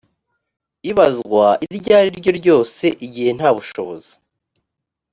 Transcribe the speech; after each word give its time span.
ibazwa 0.91 1.45
iryo 1.65 1.91
ari 1.99 2.09
ryo 2.19 2.31
ryose 2.39 2.85
igihe 3.05 3.29
nta 3.37 3.49
bushobozi 3.55 4.11